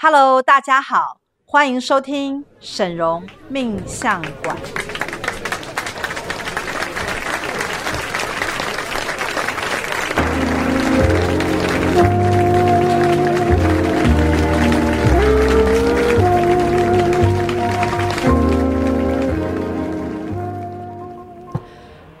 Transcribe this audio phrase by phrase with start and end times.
[0.00, 4.56] Hello，大家好，欢迎收听沈荣命相馆。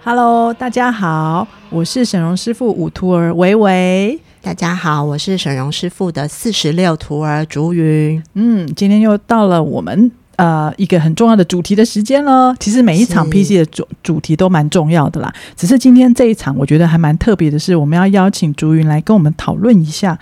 [0.02, 4.20] Hello，大家好，我是沈荣师傅五徒儿维维。
[4.40, 8.22] 大家好，我是沈荣师傅的四十六徒儿竹云。
[8.34, 12.54] 嗯，今天又到了我们呃一个很重要的主题的时间了。
[12.60, 20.18] 其实每一场 PC 的主主题都蛮重要的啦，只是今天这一场我觉得还蛮特别的是，我们要邀请竹云来跟我们讨论一下。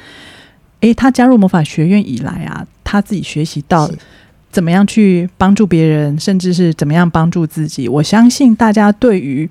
[0.80, 3.88] 诶，他加入魔法学院以来啊，他自己学习到
[4.56, 7.86] 怎么样去帮助别人，甚至是怎么样帮助自己。
[7.86, 9.46] 我相信大家对于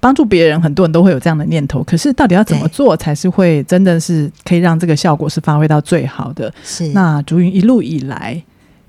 [0.00, 1.82] 帮助别人，很多人都会有这样的念头。
[1.82, 6.50] 可是，到底要怎么做才是会真的是可以让这个效果是发挥到最好的？
[6.64, 8.42] 是那竹云一路以来，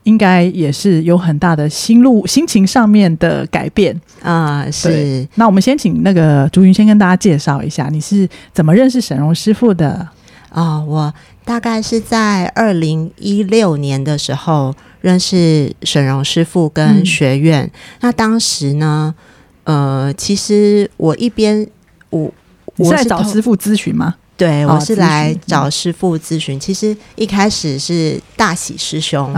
[0.03, 3.93] 应该也是有很大的心路心情上面的改变
[4.23, 4.71] 啊、呃。
[4.71, 5.27] 是。
[5.35, 10.07] 那我们先请那个竹云先跟大家介绍一下，你是怎么认识沈荣师傅的？
[10.49, 14.73] 啊、哦，我大概是在二零一六年的时候。
[15.01, 19.13] 认识沈荣师傅跟学院，嗯，那当时呢，
[19.63, 21.67] 呃，其实我一边
[22.09, 22.33] 我
[22.77, 24.15] 我，在找师傅咨询吗？
[24.35, 26.59] 对，我是来找师傅咨询，哦。
[26.61, 29.33] 其实一开始是大喜师兄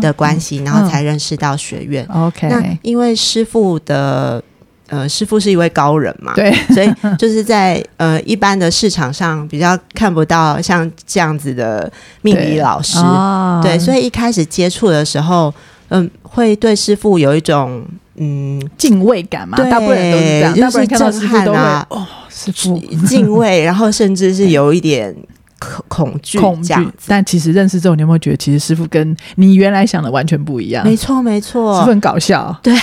[0.00, 2.06] 的关系，哦，然后才认识到学院。
[2.14, 4.42] 嗯、OK，那因为师傅的。
[4.90, 11.90] 呃，师傅是一位高人嘛，对，所以就是在呃一般的市场上比较看不到像这样子的
[12.22, 15.54] 命理老师，对，哦、对，所以一开始接触的时候，
[15.90, 17.84] 嗯、呃，会对师傅有一种
[18.16, 25.14] 嗯敬畏感嘛，大部分人都是这样，就是震撼啊，哦，师傅 敬畏，然后甚至是有一点。
[25.60, 26.74] 恐恐惧，恐惧。
[27.06, 30.82] 但其实认识之后，你有没有觉得，其实师傅跟你原来想的完全不一样？
[30.84, 32.74] 没错，没错，师傅很搞笑， 对，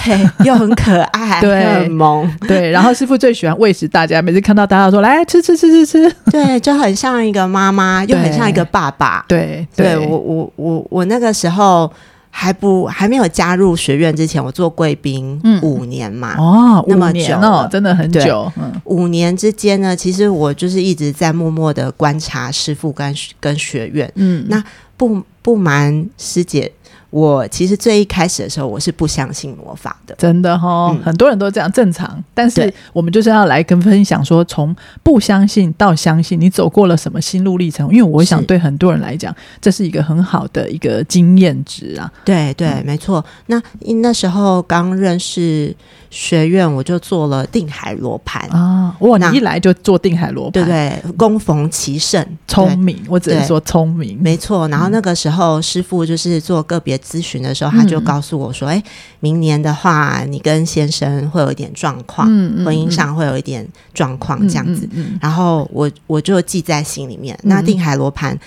[0.45, 2.69] 又很可爱，对，很萌，对。
[2.69, 9.25] 然后师傅最喜欢喂食大家，每次看到大家说来吃吃吃吃吃， 对，就很像一个妈妈，又很像一个爸爸。
[9.27, 11.91] 对，对，对我我我我那个时候。
[12.39, 18.51] 还不还没有加入学院之前，我做贵宾五年嘛，嗯、哦，那么久哦，真的很久。
[18.57, 24.11] 嗯，五年之间呢，其实我就是一直在默默的观察师傅跟跟学院。
[24.13, 24.63] 嗯，那
[24.95, 26.71] 不不瞒师姐。
[27.17, 32.23] 我其实最一开始的时候，我是不相信魔法的，真的哈、哦嗯，很多人都这样，正常。
[32.31, 37.89] 但是我们就是要来跟分享说，从不相信到相信，你走过了什么心路历程？
[37.91, 42.11] 因为我想对很多人来讲，这是一个很好的一个经验值啊。
[42.23, 43.25] 对对、嗯，没错。
[43.47, 43.59] 那
[44.03, 45.75] 那时候刚认识
[46.11, 48.95] 学院，我就做了定海罗盘啊。
[48.99, 53.01] 哇，你一来就做定海罗盘，对对，恭逢其盛，聪明。
[53.09, 54.67] 我只能说聪明，没错。
[54.67, 56.95] 然后那个时候师傅就是做个别。
[57.07, 58.83] 咨询的时候，他就告诉我说：“哎、嗯，
[59.21, 64.85] 明年的话，你跟先生会有一点状况，嗯嗯、婚姻上会有一点状况，这样子。
[64.91, 67.33] 嗯嗯嗯”然后我我就记在心里面。
[67.43, 68.37] 嗯、那定海罗盘，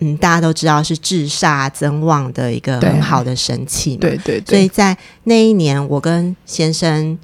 [0.00, 4.44] 嗯，大家都知道是治煞增旺的一个很好的神器嘛，对对，对。
[4.46, 7.18] 所以在那一年，我跟先生，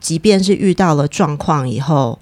[0.00, 2.18] 即便是遇到了状况以后，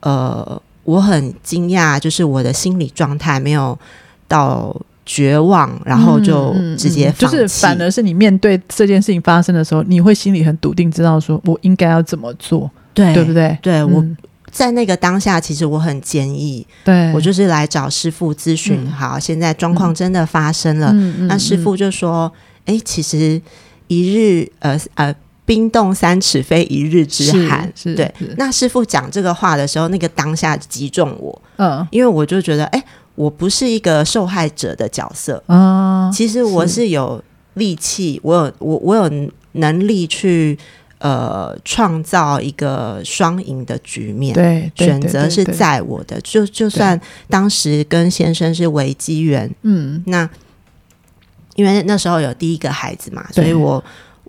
[0.00, 3.78] 呃，我很惊讶，就是我的心理状态没有
[4.26, 4.74] 到。
[5.04, 7.12] 绝望，然后就直接。
[7.18, 13.58] 就是反而是你面对这件事情发生的时候，你会心里很笃定，知道说我应该要怎么做，对对不对？
[13.60, 14.06] 对、嗯、我
[14.50, 18.78] 在那个当下，其实我很坚毅，对我就是来找师傅咨询。
[18.84, 22.32] 嗯、好，现在状况真的发生了，嗯、那师傅就说
[22.66, 23.40] ：“哎、嗯，其实
[23.88, 25.14] 一日呃呃
[25.44, 28.14] 冰冻三尺非一日之寒。”对。
[28.36, 32.84] 那师傅讲这个话的时候，那个当下击中我，嗯，因为我就觉得，哎。
[33.22, 37.22] 我不是一个受害者的角色啊，其实我是有
[37.54, 40.58] 力气，我有我我有能力去
[40.98, 44.34] 呃创造一个双赢的局面。
[44.34, 50.28] 对，选择是在我的，就就算当时跟先生是危机缘，嗯，那
[51.54, 53.82] 因为那时候有第一个孩子嘛，所以我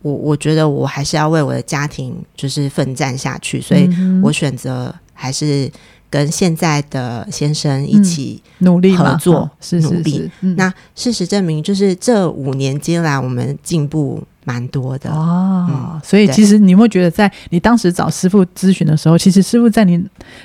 [0.04, 3.90] 我我觉得我还是要为我的家庭就是奋战下去，所以
[4.22, 5.72] 我选择还是。
[6.14, 10.30] 跟现在的先生一起努力合作，是努力。
[10.56, 16.02] 那事实证明，就是这五年间来，我们进步蛮多的哦、嗯。
[16.04, 20.00] 所以，其实你会觉得，在你当时找师傅咨询的时候，其实师傅在你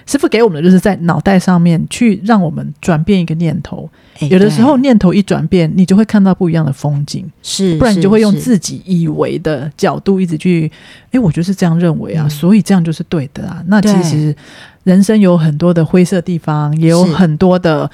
[0.06, 3.86] 师傅给我们的，就是在脑袋上面去让我们转变一个念头。
[4.30, 7.30] 有的时候念头一转变，你就会看到不一样的风景。
[7.42, 10.72] 是，不然你就会用自己以为的角度一直去。
[11.10, 13.62] 哎，我就是这样认为啊，所以这样就是对的啊。
[13.66, 14.34] 那其实。
[14.88, 17.90] 人生有很多的灰色地方，也有很多的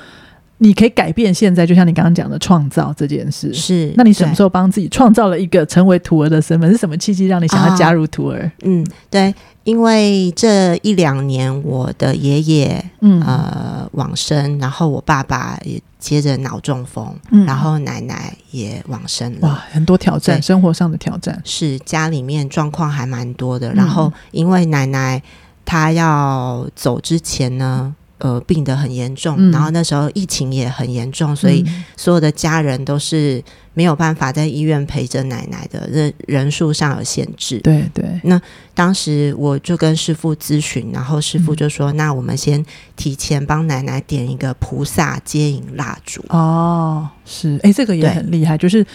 [0.58, 3.52] 你可以改变现在，就像你刚刚讲的创造这件事。
[3.52, 6.70] 是，那你什么时候帮自己创造了一个成为徒儿的身份？
[6.70, 8.46] 是什么契机让你想要加入徒儿？
[8.46, 19.48] 哦、嗯，对，因为这一两年我的爷爷嗯呃往生，然后我爸爸也接着脑中风，嗯、然后奶奶也往生了。
[19.48, 23.72] 哇，很多挑战，生活上的挑战是家里面状况还蛮多的。
[23.74, 25.20] 然后因为奶奶
[25.64, 27.94] 她要走之前呢。
[28.18, 31.62] 呃，病得很严重，嗯，然后那时候疫情也很严重，所以
[31.94, 33.42] 所有的家人都是
[33.74, 37.58] 没有办法在医院陪着奶奶的，人人数上有限制。
[37.58, 38.18] 对对。
[38.22, 38.40] 那
[38.72, 42.64] 当时我就跟师傅咨询，然后师傅就说：“嗯，那我们先
[42.96, 48.86] 提前帮奶奶点一个菩萨接引蜡烛。”哦，是，哎，这个也很厉害，就是。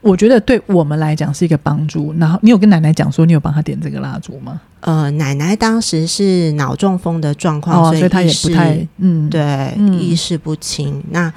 [0.00, 2.14] 我觉得对我们来讲是一个帮助。
[2.18, 4.60] 然后你有跟奶奶讲说，你有帮她点这个蜡烛吗？
[4.80, 9.40] 呃，奶奶当时是脑中风的状况，哦，所以她也不太嗯，对，
[9.76, 11.02] 嗯，意识不清。
[11.10, 11.32] 那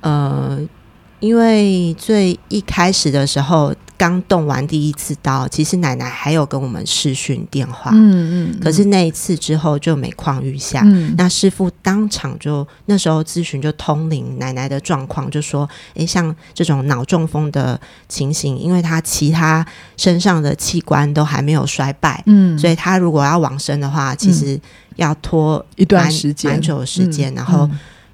[0.00, 0.58] 呃，
[1.20, 3.74] 因为最一开始的时候。
[3.98, 10.82] 刚动完第一次刀，其实奶奶还有跟我们视讯电话，嗯嗯，可是那一次之后就每况愈下。
[10.84, 19.66] 嗯，那师傅当场就那时候咨询就通灵奶奶的状况，就说：诶，像这种脑中风的情形，因为他其他
[19.96, 24.56] 身上的器官都还没有衰败，嗯，所以他如果要往生的话，其实
[24.94, 27.68] 要拖一段时间，蛮久的时间，然后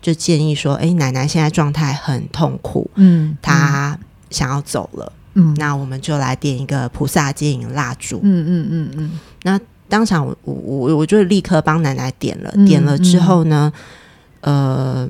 [0.04, 3.98] 就建议说：诶，奶奶现在状态很痛苦，嗯，她
[4.28, 5.10] 想要走了。
[5.32, 8.20] 嗯，那我们就来点一个菩萨接引蜡烛。
[8.22, 9.18] 嗯嗯嗯嗯。
[9.44, 9.58] 那
[9.88, 13.72] 当场我我我就立刻帮奶奶点了，嗯、点了之后呢，
[14.42, 15.08] 呃，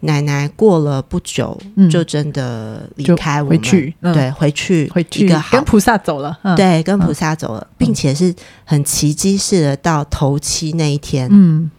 [0.00, 8.34] 奶奶过了不久、嗯、就真的离开我们，回去嗯、对，回去回去一个跟菩萨走了，嗯、对，跟菩萨走了，嗯、并且是
[8.64, 11.70] 很奇迹式的，到头七那一天，嗯，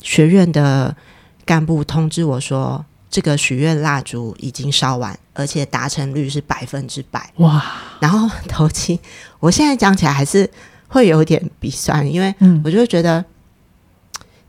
[0.00, 0.96] 学院的
[1.44, 2.84] 干部通知我说。
[3.12, 7.28] 这个许愿蜡烛已经烧完，而且达成率是百分之百。
[7.38, 7.60] 哇！
[7.98, 9.00] 然后头七，
[9.40, 10.48] 我现在讲起来还是
[10.86, 12.32] 会有点鼻酸，因为
[12.62, 13.24] 我就觉得、嗯、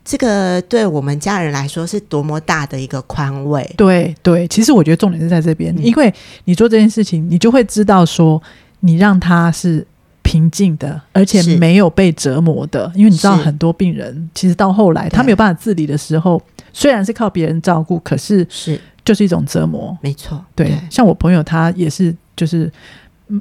[0.04, 3.68] 这个对我们家人来说是多么大的一个宽慰。
[3.76, 6.14] 对对，其实我觉得重点是在这边，嗯、因为
[6.44, 8.40] 你做这件事情，你就会知道说，
[8.78, 9.84] 你让他是
[10.22, 12.92] 平静的，而且没有被折磨的。
[12.94, 16.40] 因为你知道，很多病人其实到后来他没有办法自理的时候。
[16.72, 20.44] 虽然是靠别人照顾，可是是就是一种折磨，没错。
[20.54, 22.70] 对，对像我朋友，她也是，就是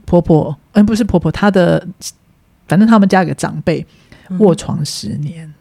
[0.05, 1.85] 婆婆，嗯，不是婆婆，她的
[2.67, 3.85] 反正他们家有个长辈
[4.39, 5.53] 卧床十年，嗯、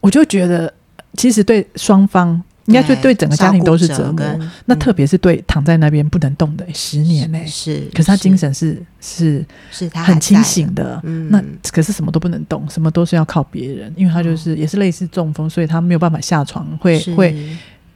[0.00, 0.72] 我就觉得
[1.14, 2.42] 其实对双方。
[2.66, 7.38] 应该就对整个家庭都是折磨，那特别是对躺在那边不能动的十年呢？
[7.46, 11.42] 是，可是他精神是是是他很清醒的，那
[11.72, 17.32] 可是什么都不能动，什么都是要靠别人，因为他就是也是类似中风，所以他没有办法下床，会会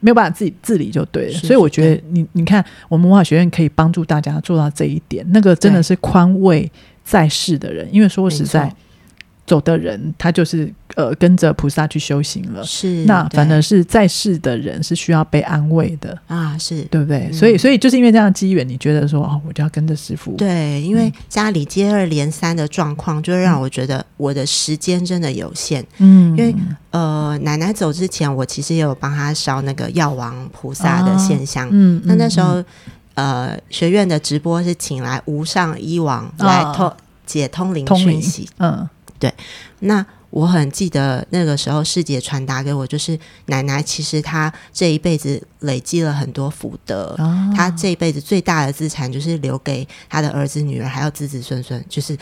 [0.00, 1.38] 没有办法自己自理就对了。
[1.38, 6.70] 所以我觉得你你看，我们文化学院可以帮助大家做到这一点，那个真的是宽慰
[7.04, 8.74] 在世的人，因为说实在。
[9.46, 12.64] 走的人，他就是呃跟着菩萨去修行了。
[12.64, 17.28] 是，那反而是在世的人是需要被安慰的啊，是对不对？
[17.30, 20.32] 嗯、所以，所以就是因为这样的机缘，你觉得说哦，我就要跟着师傅。
[20.32, 25.86] 对，因为家里接二连三的状况，就让我觉得我的时间真的有限。
[25.98, 26.52] 嗯，因为
[26.90, 31.68] 呃，奶奶走之前，我其实也有帮她烧那个药王菩萨的线香。
[31.70, 32.60] 嗯、啊，那那时候、
[33.14, 38.48] 嗯、呃，学院的直播是请来无上医王来通、啊、解通灵讯息。
[38.58, 38.88] 嗯。
[39.18, 39.32] 对，
[39.80, 52.16] 那我很记得那个时候师姐传达给我，就是奶奶其实她这一辈子累积了很多福德，哦、她这一辈子最大的资产就是留给她的儿子女儿，还有子子孙孙，就是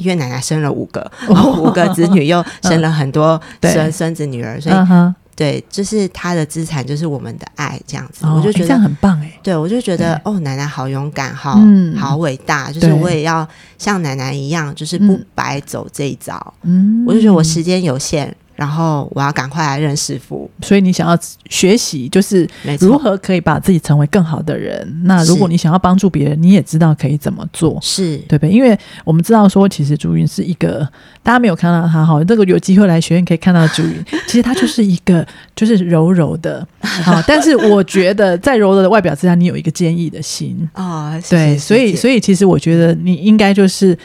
[0.00, 5.14] 因为奶奶生了五个，哦、五个子女又生了很多 孙孙子女儿，所以。
[5.34, 9.32] 嗯对，就是他的资产，就是我们的爱，这样子，哦、我就觉得、欸、这样很棒哎。
[9.42, 16.54] 对，我就觉得哦，奶奶好勇敢，好、嗯、好伟大，就是我也要像奶奶一样，就是不白走这一遭。
[16.62, 18.34] 嗯，我就觉得我时间有限。
[18.54, 21.18] 然后我要赶快来认师父，所以你想要
[21.50, 22.48] 学习，就是
[22.80, 25.02] 如何可以把自己成为更好的人。
[25.04, 28.16] 那如果你想要帮助别人，你也知道可以怎么做，是。
[28.28, 28.50] 对不对？
[28.50, 30.88] 因为我们知道说，其实朱云是一个
[31.22, 40.56] 大家没有看到他哈，这个有机会来学院可以看到朱云， 其实他就是一个就是柔柔的，好， 但是我觉得在柔柔的外表之下，你有一个坚毅的心。
[40.72, 43.98] 啊，哦、对，所以所以其实我觉得你应该就是。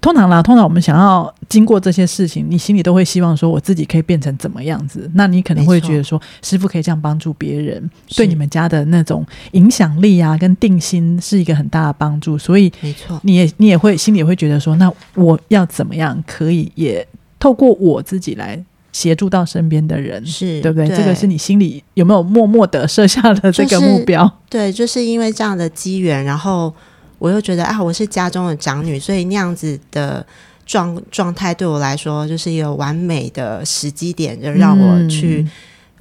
[0.00, 5.10] 通常啦，通常我们想要经过这些事情，你心里都会希望说，我自己可以变成怎么样子？
[5.14, 12.36] 那你可能会觉得说，师傅可以这样帮助别人，对你们家的那种影响力啊，跟定心是一个很大的帮助。
[12.36, 17.06] 所以，没错，你也你也会心里也会觉得说，那我要怎么样可以也
[17.38, 20.88] 透过我自己来协助到身边的人，是对不对？
[20.88, 24.24] 对这个是你心里有没有默默的设下了这个目标？
[24.24, 26.72] 就是、对，就是因为这样的机缘，然后
[27.18, 30.24] 我又觉得啊，我是家中的长女，所以那样子的
[30.66, 35.46] 状状态对我来说就是一个完美的时机点，就让我去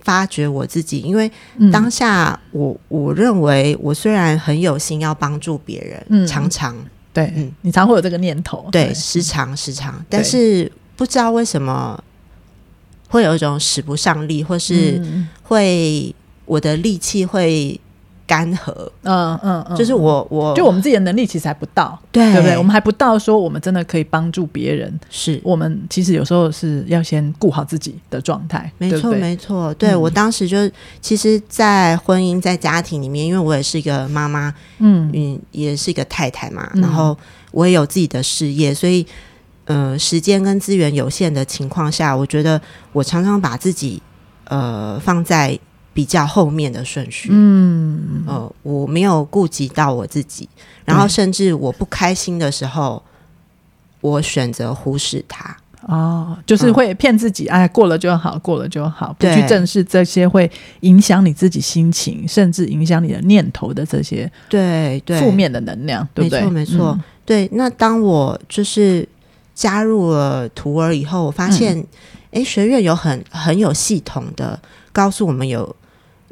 [0.02, 1.02] 发掘我自己。
[1.02, 1.32] 嗯、因为
[1.72, 6.76] 当下我我认为我虽然很有心要帮助别人，嗯、常常。
[7.14, 8.94] 对，嗯，你常会有这个念头，对，对。
[8.94, 12.04] 时常时常，但是不知道为什么。
[13.10, 15.00] 会有一种使不上力，或是
[15.44, 16.16] 会
[16.46, 17.80] 我的力气会
[18.34, 18.74] 干涸，
[19.04, 22.32] 嗯嗯嗯，就是我我就我们自己的能力其实还不到，对。
[22.34, 22.58] 对不对？
[22.58, 25.40] 我们还不到说我们真的可以帮助别人，是。
[25.44, 29.72] 我们其实有时候是要先顾好自己的状态，没错没错。
[29.76, 30.58] 对、嗯、我当时就
[31.00, 35.12] 其实，在婚姻在家庭里面，因为我也是一个妈妈，嗯。
[35.14, 37.16] 嗯，也是一个太太嘛，嗯、然后
[37.52, 39.06] 我也有自己的事业，所以。
[39.66, 42.62] 呃，时间跟资源有限的情况下，我觉得
[42.92, 44.02] 我常常把自己
[44.50, 45.58] 呃放在
[45.94, 47.30] 比较后面的顺序。
[47.32, 50.50] 嗯，呃，我没有顾及到我自己，
[50.84, 53.02] 然后甚至我不开心的时候，
[54.02, 55.56] 我选择忽视它。
[55.84, 60.50] 哦，就是会骗自己，嗯、哎，过了就好，过了就好，不去正视这些会
[60.82, 66.42] 影响你自己心情，甚至影响你的念头的这些对对负面的能量，对不对？
[66.42, 66.88] 没错，没错。
[66.92, 69.08] 嗯、对，那当我就是。
[69.56, 71.78] 加入了徒儿以后，我发现，
[72.32, 74.60] 哎、嗯，学院有很很有系统的
[74.92, 75.76] 告诉我们有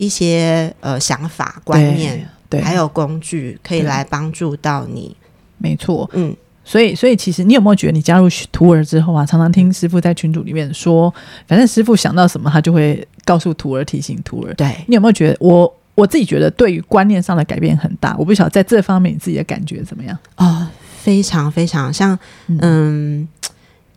[0.02, 5.16] 一些呃想法、观念，对，还有工具可以来帮助到你。
[5.60, 11.14] 没错，嗯，所以所以其实你有没有觉得，你加入徒儿之后啊，常常听师傅在群组里面说，
[11.48, 14.54] 反正师傅想到什么，他就会告诉徒儿，提醒徒儿。
[14.56, 18.16] 对，你有没有觉得我我自己觉得对于观念上的改变很大？
[18.18, 20.48] 我不晓得在这方面你自己的感觉怎么样啊？
[20.48, 20.68] 哦
[21.02, 22.18] 非常非常像，
[22.48, 23.28] 嗯，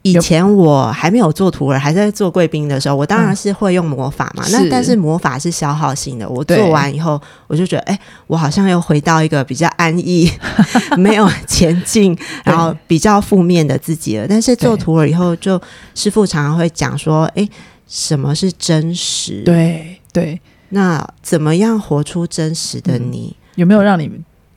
[0.04, 4.44] 以前我还没有做徒儿，还在做贵宾的时候，我当然是会用魔法嘛。
[4.46, 10.30] 嗯、那但是魔法是消耗性的，我做完以后，我就觉得，哎、欸，我好像又回到一个比较安逸、
[10.98, 14.26] 没有前进，然后比较负面的自己了。
[14.28, 15.58] 但是做徒儿以后，就
[15.94, 17.50] 师傅常常会讲说，哎、欸，
[17.88, 19.42] 什么是真实？
[19.42, 23.34] 对对，那怎么样活出真实的你？
[23.34, 24.10] 嗯、有没有让你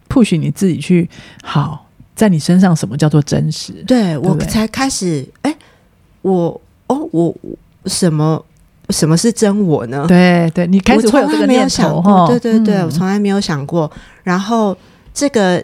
[0.10, 1.10] push 你自己去
[1.42, 1.87] 好？
[2.18, 3.72] 在你身上，什么叫做真实？
[3.86, 5.56] 对，对我才开始，哎，
[6.24, 7.34] 我哦，我
[7.86, 8.44] 什么
[8.90, 10.04] 什么是真我呢？
[10.08, 12.26] 对对，你开始会有这个念头哈？
[12.28, 13.90] 对对对，我从来没有想过。
[13.94, 14.76] 嗯、然后
[15.14, 15.64] 这个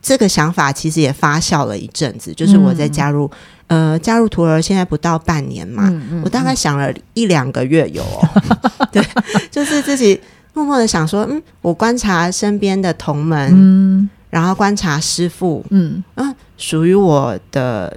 [0.00, 3.30] 这个想法其实也发酵了一阵子，就是我在加入、
[3.66, 5.92] 嗯、呃加入徒儿，现在不到半年嘛，
[6.24, 8.26] 我大概想了一两个月有哦。
[8.90, 9.04] 对，
[9.50, 10.18] 就是自己
[10.54, 14.08] 默默的想说，嗯，我观察身边的同门，嗯。
[14.34, 17.96] 然后观察师傅，嗯啊，属于我的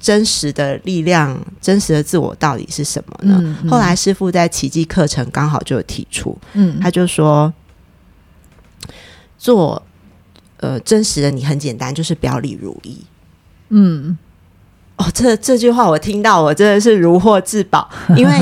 [0.00, 3.38] 真实的力量、真实的自我到底是什么呢？
[3.38, 7.52] 嗯嗯、后来师傅在奇迹课程刚好就有提出，嗯，他就说，
[9.36, 9.82] 做
[10.56, 13.04] 呃真实的你很简单，就是表里如一。
[13.68, 14.16] 嗯，
[14.96, 17.86] 哦，这这句话我听到，我真的是如获至宝，
[18.16, 18.32] 因为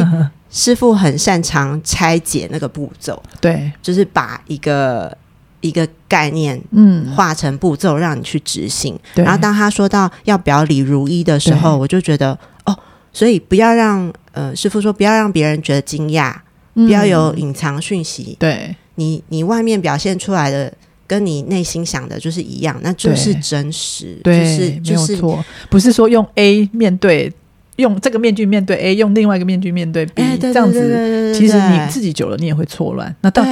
[0.48, 5.18] 师傅很擅长拆解那个步骤，对，就是把一个。
[5.62, 8.98] 一个概念，嗯，化成步骤让你去执行。
[9.14, 12.78] 然后当他说到要表里如一的时候，我就觉得哦，
[13.12, 16.34] 所以不要让呃师傅说不要让别人觉得惊讶，
[16.74, 18.36] 嗯、不要有隐藏讯息。
[18.38, 20.72] 对，你你外面表现出来的
[21.06, 24.18] 跟你内心想的就是一样，那就是真实。
[24.22, 27.32] 对，就是就是没有错，不是说用 A 面对。
[27.76, 33.14] 用这个面具面对 A，用另外一个面具面对 B，这样子，其实你自己久了你也会错乱。
[33.20, 33.50] 那到底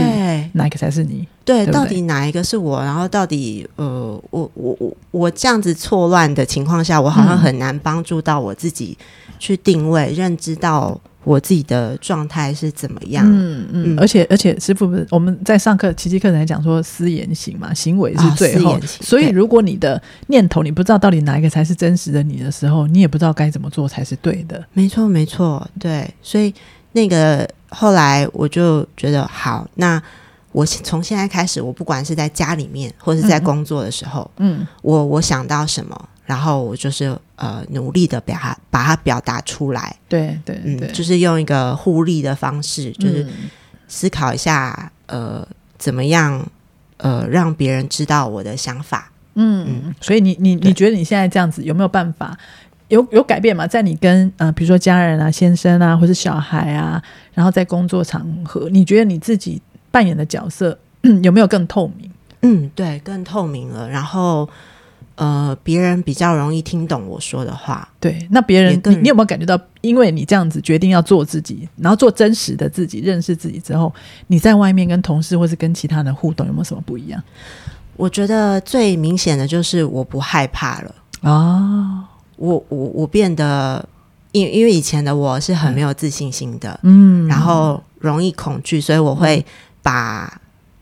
[0.53, 1.27] 哪一个才是你？
[1.45, 2.81] 对，到底哪一个是我？
[2.83, 8.97] 然后到底呃，我我我我这样子错乱的情况下，我好像很难帮助到我自己
[9.39, 11.01] 去定位、认知到。
[11.23, 13.25] 我自己的状态是怎么样？
[13.29, 18.73] 嗯嗯，而且而且师傅不是我们在上课奇迹课程来讲说思言行嘛，行为是最后。
[18.73, 24.65] 哦、所以如果你的念头你不知道到底哪一个才是真实的你的时候，你也不知道该怎么做才是对的。
[24.73, 26.09] 没错没错，对。
[26.23, 26.55] 所以
[26.93, 30.03] 那个后来我就觉得好，那
[30.53, 36.09] 我从现在开始，我不管是在家里面或是在工作的时候，嗯，我我想到什么。
[36.31, 43.27] 然后我就是呃努力的把它把它表达出来，对对对，嗯，就是用一个互利的方式，就是
[43.89, 45.45] 思考一下呃
[45.77, 46.47] 怎么样
[46.99, 52.39] 呃让别人知道我的想法，嗯嗯，所以你你你觉得你现在这样子有没有办法？
[52.87, 53.67] 有有改变吗？
[53.67, 57.03] 在你跟呃比如说家人啊、先生啊，或是小孩啊，
[57.35, 59.61] 然后在工作场合，你觉得你自己
[59.91, 60.79] 扮演的角色
[61.25, 62.09] 有没有更透明？
[62.43, 64.49] 嗯，对，更透明了，然后。
[65.21, 67.87] 呃，别人比较容易听懂我说的话。
[68.01, 73.93] 对，那别人你，你有没有感觉到因为你这样子决定要做自己，然后做真实的自己，认识自己之后，
[74.29, 77.23] 你在外面跟同事或是跟其他人互动有没有什么不一样？
[77.99, 82.05] 我觉得最明显的就是我不害怕了啊、哦！
[82.37, 83.87] 我我我变得，
[84.33, 89.45] 因因为以前的我是很没有自信心的，嗯，然后容易恐惧，所以我会
[89.83, 90.41] 把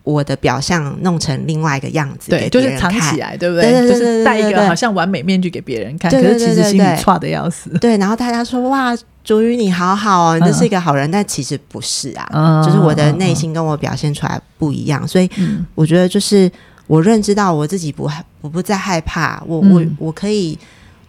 [0.09, 3.87] 我的表象弄成另外一个样子，对，就是藏起来，对不对？
[3.87, 7.69] 就是戴一个好像完美面具给别人看，可是其实心里差的要死。
[7.79, 15.29] 对，然后大家说哇，竹宇你好好哦，你是一个好人，嗯，但其实不是啊，嗯，就是我的内心跟我表现出来不一样，嗯，所以
[15.75, 16.51] 我觉得就是
[16.87, 20.59] 我认知到我自己不害，我不再害怕，我，嗯，我我可以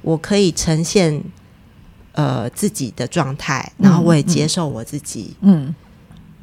[0.02, 1.24] 我可以呈现
[2.12, 5.74] 呃自己的状态，然后我也接受我自己，嗯。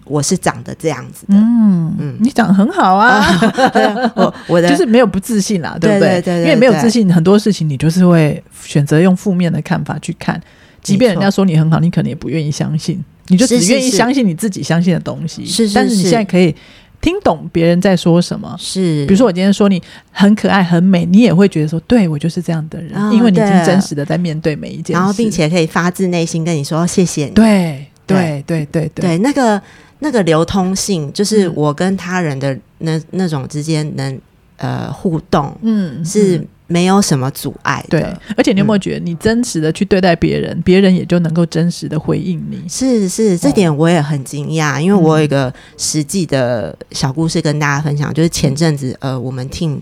[0.07, 3.25] 嗯我是长得这样子的，嗯嗯，你长得很好啊，
[4.15, 6.01] 我我的 就是没有不自信啦，对不对？
[6.01, 6.23] 对对？
[6.23, 10.41] 对对对，因为没有自信，很多事情你就是会选择用负面的看法去看，
[10.81, 15.45] 即便人家说你很好，你可能也不愿意相信，你就只愿意相信你自己相信的东西。
[15.45, 16.55] 是是是，但是你现在可以
[17.01, 19.83] 听懂别人在说什么，是，比如说我今天说你
[20.13, 29.61] 很可爱很美，你也会觉得说，对，我就是这样的人，哦，因为你已经真实的在面对每一件事，然后并且可以发自内心跟你说谢谢你，对对对对对，对那个。
[29.99, 34.21] 那个流通性，就是我跟他人的那、嗯、那种之间能
[34.59, 37.99] 呃互动，嗯，是没有什么阻碍的。
[37.99, 42.63] 对，而且你有没有觉得，你真实的去对待别人，别、嗯、人也就能够真实的回应你？
[42.69, 49.79] 是是，这点我也很惊讶，因为我有一个实际的小故事跟大家分享，就是前阵子呃，我们 team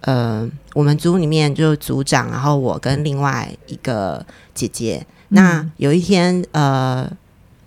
[0.00, 7.08] 呃，我们组里面就组长，然后我跟另外一个姐姐，那有一天呃。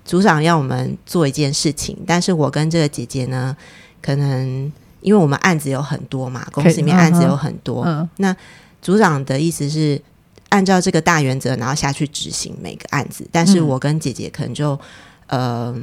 [0.07, 3.55] 组长要我们做一件事情，但是我跟这个姐姐呢，
[4.01, 4.71] 可能
[5.01, 8.33] 因为我们案子有很多嘛，公司里面案子有很多，嗯、那
[8.81, 10.01] 组长的意思是
[10.47, 13.27] 按照这个大原则，然后下去执行每个案子。
[13.33, 14.79] 但是我跟姐姐可能就
[15.27, 15.75] 呃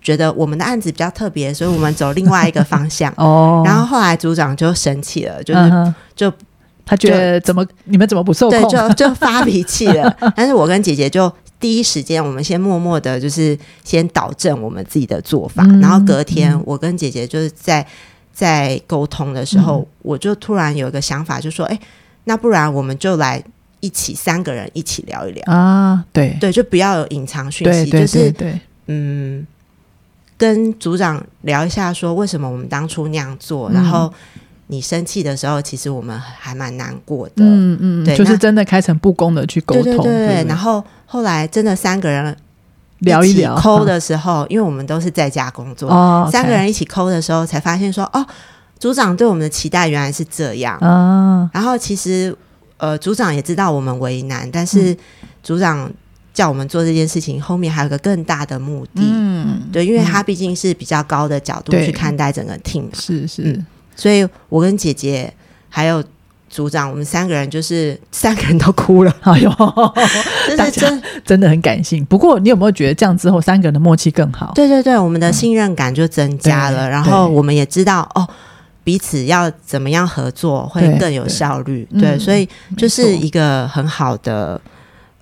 [0.00, 3.12] 觉得我们的案子比较特别，所以我们走另外一个方向。
[3.18, 6.32] 哦，然后后来组长就生气了，就是、嗯、就
[6.86, 10.16] 他觉得怎么你们怎么不受控，对，就就发脾气了。
[10.34, 11.30] 但是我跟姐姐就。
[11.58, 15.62] 第一时间，我们先默默的，就是先导正我们自己的做法。
[15.64, 17.86] 嗯、然后隔天，我跟姐姐就是在
[18.32, 21.80] 在沟通的时候、嗯，我就突然有一个想法，就说：“哎，
[22.24, 23.42] 那不然我们就来
[23.80, 26.04] 一起三个人一起聊一聊啊？
[26.12, 28.34] 对对，就不要有隐藏讯息，就是
[28.86, 29.46] 嗯，
[30.36, 34.12] 跟组长聊一下，说为什么我们当初那样做，嗯、然后。”
[34.68, 37.34] 你生气的时候，其实我们还蛮难过的。
[37.36, 39.84] 嗯嗯，对，就是真的开诚布公的去沟通。
[39.84, 40.44] 对对对。
[40.48, 42.36] 然后后来真的三个人
[42.98, 48.26] 聊一聊抠的时候，因为我们都是在家工作，哦、三个人一起抠的时候，才发现说哦，
[48.78, 50.76] 组长对我们的期待原来是这样。
[50.80, 51.48] 嗯。
[51.52, 52.36] 然后其实
[52.78, 54.96] 呃，组长也知道我们为难，但是
[55.44, 55.88] 组长
[56.34, 59.02] 叫我们做这件事情，后面还有个更大的目的。
[59.02, 59.62] 嗯。
[59.72, 62.86] 对，因为他毕竟是比较高的角度去看待整个 team。
[62.92, 63.42] 是是。
[63.42, 65.32] 嗯所以，我跟姐姐
[65.68, 66.04] 还有
[66.48, 69.16] 组长，我们三个人就是三个人都哭了。
[69.22, 69.50] 哎呦，
[70.56, 70.88] 大家
[71.24, 72.04] 真的很感性。
[72.04, 74.52] 不过，你有没有觉得这样之后，三个人的默契更好？
[74.54, 76.88] 对对对，我们的信任感就增加了。
[76.88, 78.26] 嗯、然后，我们也知道哦，
[78.84, 81.86] 彼此要怎么样合作会更有效率。
[81.92, 84.60] 对，对对，所以就是一个很好的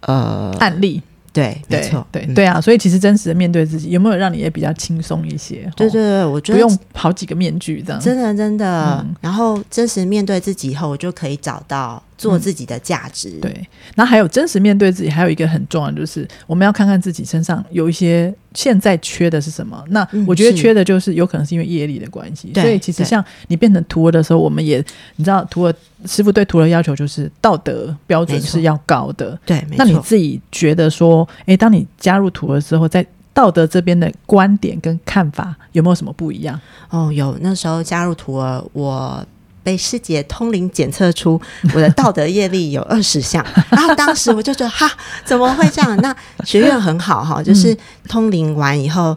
[0.00, 1.00] 呃案例。
[1.34, 5.70] 对，没错，对对啊，所以其实真实的面对自己，有没有让你也比较轻松一些？
[5.76, 9.14] 对对对，我觉得不用好几个面具这样，真的真的、嗯。
[9.20, 12.02] 然后真实面对自己以后，我就可以找到。
[12.16, 13.68] 做自己的价值、嗯，对。
[13.96, 19.84] 然后还有真实面对自己，还有一个很重要就是，我们要看看自己身上有一些现在缺的是什么。
[19.88, 22.62] 那我觉得缺的就是有可能是因为业力的关系、嗯。
[22.62, 24.82] 所以其实像你变成徒儿的时候，我们也
[25.16, 25.74] 你知道，徒儿
[26.06, 29.38] 师傅对徒儿要求就是道德标准是要高的。
[29.44, 36.58] 对，那你自己觉得说，哎，当你加入徒儿之后，在道德这边的观点跟看法有没有什么不一样？
[36.90, 37.36] 哦，有。
[37.40, 39.26] 那时候加入徒儿，我。
[39.64, 41.40] 被师姐通灵检测出
[41.74, 44.88] 我的道德业力有二十项， 然后当时我就觉得哈，
[45.24, 45.96] 怎么会这样？
[45.96, 49.16] 那学院很好哈，就是通灵完以后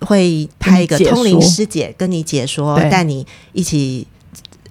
[0.00, 4.06] 会派一个通灵师姐跟你解说，带你一起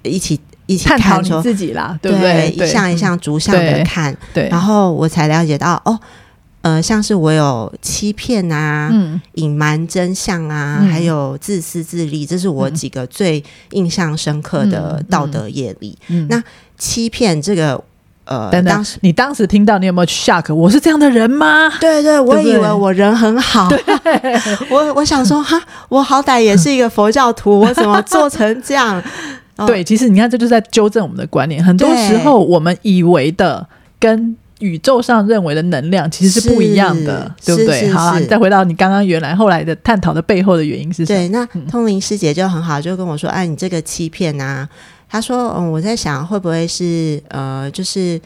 [0.04, 2.52] 一起一起看自己啦，对不对？
[2.52, 6.00] 对，一项一项逐项的看，对，然后我才了解到哦。
[6.62, 15.98] 呃，像是我有欺骗啊，嗯、隐瞒真相啊、嗯，还有自私自利，这是我几个最印象深刻的道德业力。
[16.30, 16.42] 那
[16.78, 17.84] 欺骗这个，
[18.26, 20.54] 呃，等等，当时你当时听到，你有没有 shock？
[20.54, 21.68] 我是这样的人吗？
[21.80, 23.68] 对对，我以为我人很好。
[23.70, 23.80] 对
[24.70, 29.02] 我我想说，哈，我好歹也是一个佛教徒，我怎么做成这样？
[29.66, 31.64] 对，其实你看，这就是在纠正我们的观念。
[31.64, 33.68] 很多时候，我们以为的
[34.00, 37.90] 跟宇宙上认为的能量其实是不一样的，对不对？
[37.90, 41.20] 好，你再回到你刚刚原来后来的探讨的背后的原因是什么？
[41.20, 44.70] 对，那通灵师姐就很好，就跟我说：“哎，你这个欺骗啊。”
[45.10, 48.22] 她说：“嗯，我在想会不会是呃，就是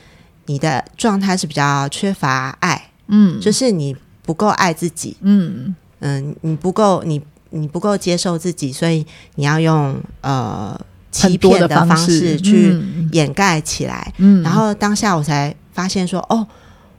[0.45, 7.19] 你的状态是比较缺乏爱，嗯，就是你不够爱自己，嗯嗯，你不够你
[7.50, 10.80] 你不够接受自己，所以你要用呃
[11.12, 12.78] 欺骗的方式去
[13.13, 14.13] 掩盖起来。
[14.17, 16.48] 嗯，然后当下我才。”发现说哦，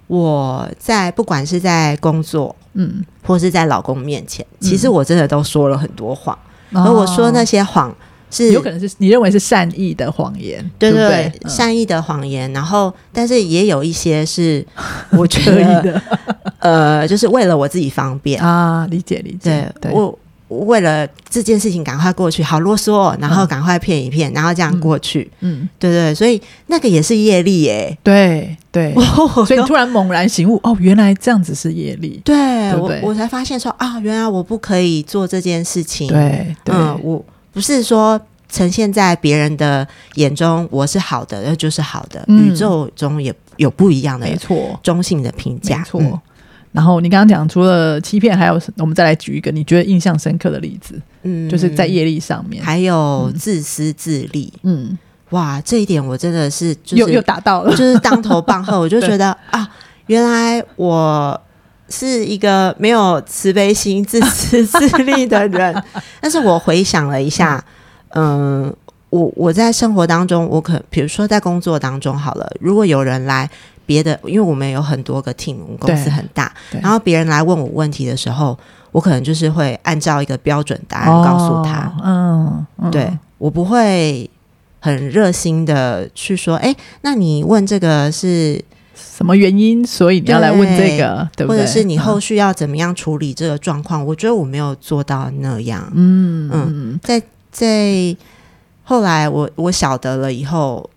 [0.07, 6.39] 我在不管是在工作，嗯，或是在老公面前，嗯、其实我真的都说了很多谎，
[6.73, 7.93] 而、哦、我说那些谎
[8.31, 12.53] 是有可能是你认为是善意的谎言，对对，对，对，善意的谎言。
[12.53, 14.65] 然后，但是也有一些是
[15.17, 15.51] 我觉
[15.83, 16.03] 得，
[16.59, 18.41] 呃，就是为了我自己方便。
[18.41, 19.93] 啊，理解理解，对，对。
[19.93, 20.17] 我。
[20.49, 28.95] 为了这件事情赶快过去，好啰嗦，然后赶快骗一骗，嗯、然后这样过去，嗯，对对，所以那个也是业力耶，对对，
[29.47, 36.75] 所以突然猛然醒悟，哦，原来这样子是业力， 对，我我才发现说啊，原来我不可以做这件事情，对，对。
[36.75, 46.23] 嗯，我不是说呈现在别人的眼中我是好的，那就是好的，嗯、宇宙中也有不一样的，没错，中性的评价，没错。
[46.77, 54.97] 嗯然后你刚刚讲，除了欺骗，还有我们再来举一个你觉得印象深刻的例子，嗯，就是在业力上面，还有自私自利，嗯，
[55.31, 59.67] 哇，这一点我真的是、就是、又又达到了，就是当头棒喝， 我就觉得啊，
[60.09, 61.41] 原来我
[61.89, 65.83] 是一个没有慈悲心、自私自利的人。
[66.21, 67.65] 但是我回想了一下，
[68.11, 68.71] 嗯，
[69.09, 73.49] 我我在生活当中，我可比如说在工作当中好了，如果有人来。
[73.87, 78.59] 别的，因为我们有很多个 team，我们公司很大，然后别人来问我问题的时候，
[78.91, 84.29] 我可能就是会按照一个标准答案告诉他，哦、嗯，嗯，对，我不会
[84.81, 88.63] 很热心的去说，哎，那你问这个是
[88.95, 89.87] 什么原因？
[89.87, 91.59] 所以你要来问这个，对，对不对？
[91.59, 94.03] 或者是你后续要怎么样处理这个状况？
[94.03, 97.23] 嗯、我觉得我没有做到那样，嗯嗯，在
[97.53, 98.17] 在
[98.83, 100.91] 后来我我晓得了以后，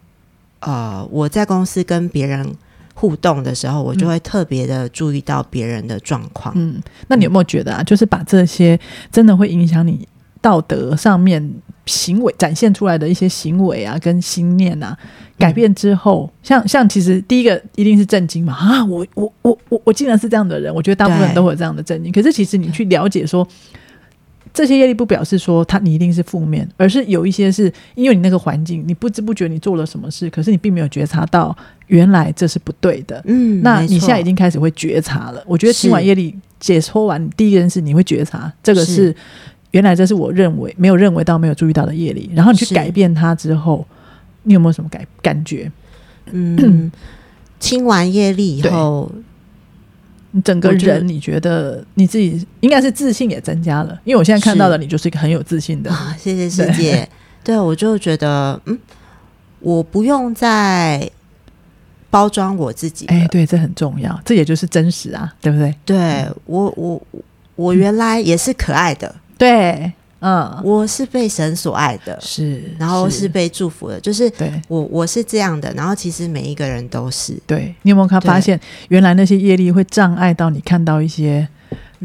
[0.61, 2.55] 呃，我在公司跟别人。
[2.99, 6.53] 互动的时候，我就会特别的注意到别人的状况。
[6.57, 7.81] 嗯，那你有没有觉得啊？
[7.81, 8.77] 就是把这些
[9.09, 10.05] 真的会影响你
[10.41, 11.53] 道德上面
[11.85, 14.97] 行为展现出来的一些行为啊，跟心念啊，
[15.37, 18.83] 改变之后，像像其实第一个一定是震惊嘛啊！
[18.83, 22.11] 我我我我我竟然是这样的人，我觉得大部分人都会有这样的震惊。
[22.11, 23.47] 可是其实你去了解说。
[24.53, 31.55] 这些业力不表示说他你一定是负面，而是有一些是因为你那个环境，你不知不觉你做了什么事，可是你并没有觉察到
[31.87, 33.21] 原来这是不对的。
[33.25, 35.43] 嗯，那你现在已经开始会觉察了。
[35.45, 39.15] 我觉得听完业力解说完，第一件事你会觉察这个是
[39.71, 43.85] 原来这是我认为没有认为到没有注意到的业力，然后你去改变它之后，
[44.43, 45.71] 你有没有什么感感觉？
[46.31, 46.91] 嗯，
[47.59, 49.11] 清完业力以后。
[50.31, 55.89] 你整个人，你觉得你自己应该是自信也增加了，因为我现在看到的你就是一个很有自信的。
[55.91, 57.07] 啊，谢谢师姐。
[57.43, 58.77] 对，我就觉得，嗯，
[59.59, 61.09] 我不用再
[62.09, 63.05] 包装我自己。
[63.07, 65.73] 哎，对，这很重要，这也就是真实啊，对不对？
[65.85, 67.01] 对，我，我，
[67.55, 69.07] 我原来也是可爱的。
[69.07, 69.93] 嗯，对。
[70.19, 77.37] 嗯，我是被神所爱的，是，然后是被祝福的，就是对我我是这样的，然后其实每一个人都是。
[77.45, 81.47] 对，你有没有看发现，原来那些业力会障碍到你看到一些。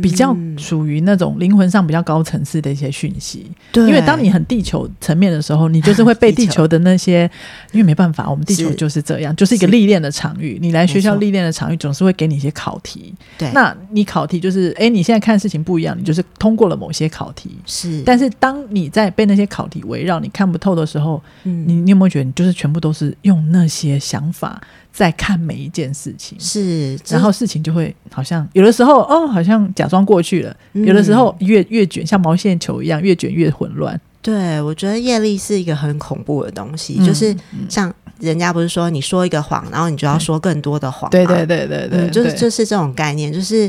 [0.03, 7.31] 比较属于那种灵魂上比较高层次的一些讯息，对，因为当你很地球层面的时候，你就是会被地球的那些，
[7.73, 10.59] 因为没办法，我们地球就是这样，就是一个历练的场域。
[10.61, 13.15] 你来学校历练的场域，总是会给你一些考题。
[13.39, 17.51] 对，那你考题就是，哎，你现在看事情不一样，你就是通过了某些考题。
[17.65, 24.61] 是，但是当你在被那些考题围绕，你看不透的时候，嗯，你你有没有觉得，你就是全部都是用那些想法？
[24.97, 34.01] 在看每一件事情，是，然后事情就会好像有的时候哦，好像假装过去了，嗯、有的时候越越卷，像毛线球一样，越卷越混乱。
[34.23, 37.35] 对，我觉得业力是一个很恐怖的东西，嗯、就是
[37.69, 43.69] 像人家不是说你说一个谎，然后你就要说更多的谎，对对对对对，就是就是这种概念，就是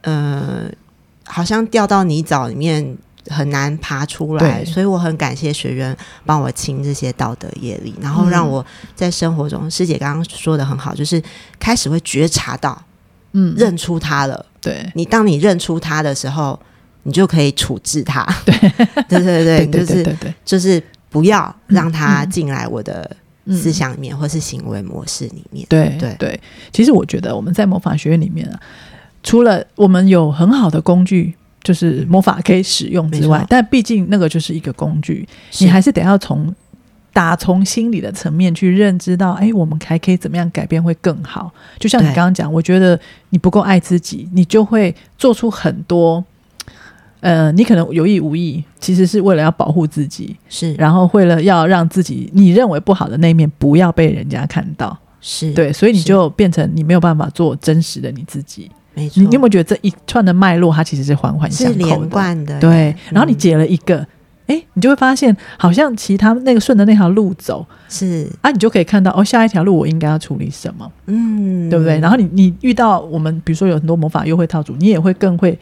[0.00, 0.70] 呃，
[1.26, 2.96] 好像掉到泥沼里面。
[3.28, 11.22] 很难爬出来，所以我很感谢学员帮我清这些道德业力，然后让我在生活中，嗯、师姐刚刚说的很好，就是
[11.58, 12.80] 开始会觉察到，
[13.32, 14.44] 嗯，认出他了。
[14.60, 16.58] 对，你当你认出他的时候，
[17.04, 18.26] 你就可以处置他。
[18.44, 18.54] 对，
[19.08, 23.10] 对对对，就是就是不要让他进来我的
[23.48, 25.66] 思想里面，或是行为模式里面。
[25.70, 26.40] 对对对，
[26.72, 28.60] 其实我觉得我们在魔法学院里面啊，
[29.22, 31.34] 除了我们有很好的工具。
[31.64, 35.26] 就是魔法可以使用之外，但毕竟那个就是一个工具，
[35.58, 36.54] 你还是得要从
[37.10, 41.50] 打从心理的层面去认知到，哎，我们还可以怎么样改变会更好？
[41.78, 43.00] 就像你刚刚讲，我觉得
[43.30, 46.22] 你不够爱自己，你就会做出很多，
[47.20, 55.50] 呃，你可能有意无意，其实是为了要保护自己，是，然后为了要让自己你认为不好的那一面不要被人家看到，是。
[55.54, 58.70] 对，所以你就变成你没有办法做真实的你自己。
[58.94, 62.60] 没错，你有没有觉得这一串的脉络，它其实是环环相扣的，是连贯的？
[62.60, 63.98] 对，然后你解了一个，
[64.46, 71.98] 哎、嗯，你就会发现，好像其他那个顺着那条路走，是啊，你就可以看到哦，下一条路我应该要处理什么，嗯，对不对？
[71.98, 75.58] 然后你你遇到我们，比如说有很多魔法优惠套组，你也会更会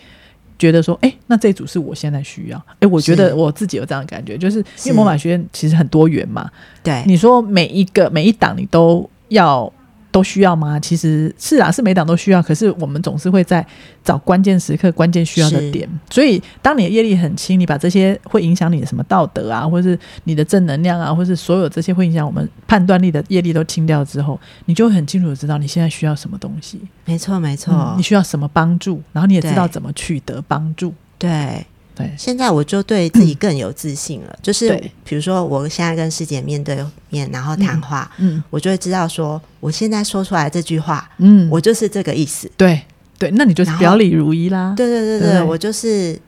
[0.59, 2.63] 觉得说，哎，那这组是我现在需要。
[2.81, 6.51] 哎，我觉得我自己有这样的感觉，就是因为魔法学院其实很多元嘛，
[6.83, 9.73] 对，你说每一个每一档你都要。
[10.13, 10.79] 都需要吗？
[10.79, 12.41] 其实是啊，是每档都需要。
[12.41, 13.67] 可是我们总是会在
[14.05, 15.89] 找关键时刻、关键需要的点。
[16.11, 26.81] 所以，当你的业力很轻，你把这些会影响你的什么道德啊，或是你的正能量啊，或是所有这些会影响我们判断力的业力都清掉之后，你就会很清楚的知道你现在需要什么东西。
[27.07, 30.93] 没错，没错、嗯，你需要什么帮助，然后你也知道怎么取得帮助。
[31.19, 31.65] 对。
[31.95, 34.29] 对，现在我就对自己更有自信了。
[34.31, 34.71] 嗯、就是
[35.05, 36.77] 比如说，我现在跟师姐面对
[37.11, 42.51] 面，然后谈话，嗯，嗯，我就会知道说，我现在说出来这句话，嗯，我就是这个意思。
[42.57, 42.81] 对
[43.19, 44.75] 对，那你就是表里如一啦。
[44.77, 46.19] 对对对对，对，我就是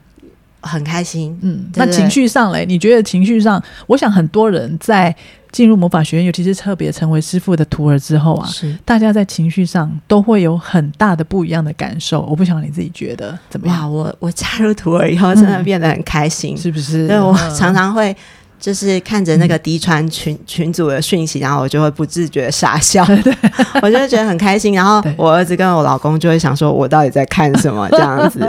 [0.60, 1.38] 很开心。
[1.42, 3.62] 嗯，那情绪上嘞，你觉得情绪上？
[3.86, 5.14] 我想很多人在。
[5.54, 12.22] 进入魔法学院，尤其是特别成为师傅的徒儿之后啊，是大家在情绪上都会有很大的不一样的感受。
[12.22, 13.82] 我不晓得你自己觉得怎么样？
[13.82, 17.06] 哇，我我加入徒儿以后，真的变得很开心，嗯、是不是？
[17.06, 18.16] 对，我常常会
[18.58, 23.32] 就是看着那个滴传群、嗯、群组的讯息，然后我就会不自觉傻笑， 对，
[23.80, 24.74] 我就会觉得很开心。
[24.74, 28.40] 然后我儿子跟我老公就会想说，我到底在看什么这样子？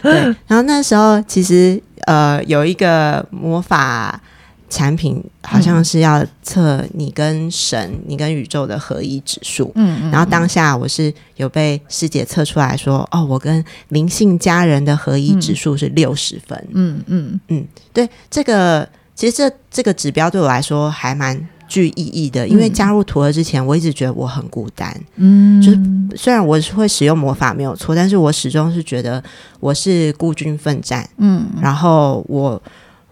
[0.00, 0.12] 对。
[0.46, 4.20] 然后那时候其实呃有一个魔法。
[4.72, 17.38] 产品好像是要测你跟神、嗯、你跟宇宙的合一指数，嗯，嗯，然后当下我是有被师姐测出来说，哦，我跟灵性家人的合一指数是六十分，嗯嗯。
[17.48, 25.78] 嗯，对，这个其实这这个指标对我来说还蛮具意义的，因为加入徒儿之前，我一直觉得我很孤单，嗯，就是
[26.16, 29.22] 虽然我是会使用魔法没有错，但是我始终是觉得
[29.60, 32.62] 我是孤军奋战，嗯，然后我。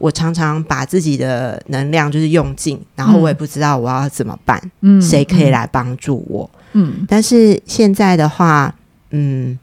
[0.00, 6.50] 我常常把自己的能量就是用尽，然后我也不知道我要怎么办，嗯，谁可以来帮助我？
[6.72, 8.74] 嗯，但是现在的话，
[9.10, 9.58] 嗯，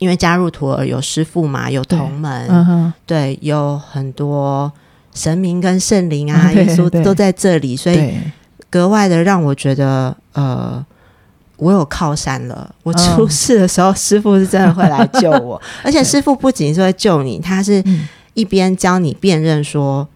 [0.00, 4.72] 因为加入徒儿有师傅嘛，有同门，嗯，对，有很多
[5.14, 8.14] 神明跟圣灵啊， 耶稣都在这里，所以
[8.68, 10.84] 格外的让我觉得，呃，
[11.58, 12.74] 我有靠山了。
[12.82, 17.80] 我出事的时候，师傅是真的会来救我， 而且师傅不仅是会救你，他是。
[18.34, 20.06] 一边教你辨认说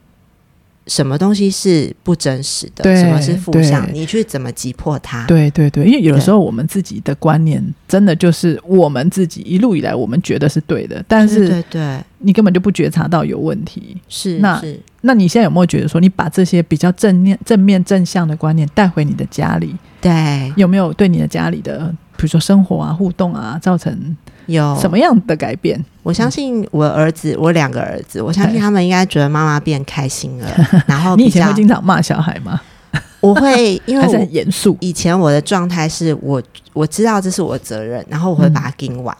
[0.86, 5.26] 什么东西是不真实的，什么是负向，你去怎么击破它？
[5.26, 13.98] 对对对，因为有的时候我们自己的观念真的就是我们自己一路以来我们觉得是对的，但是对对，你根本就不觉察到有问题。
[14.08, 19.76] 是那是那你现在有没有觉得说，你把这些比较正面、正面、正向的观念带回你的家里？
[20.00, 24.16] 对，有没有对你的家里的，比如说生活啊、互动啊，造成？
[24.48, 25.82] 有什么样的改变？
[26.02, 30.48] 我相信我儿子，我两个儿子，我相信他们应该觉得妈妈变开心了。
[30.88, 32.60] 然后你以前会经常骂小孩吗？
[33.20, 34.76] 我会，因为很严肃。
[34.80, 39.14] 以前我的状态是我我知道这是我的责任，然后我会把它盯完。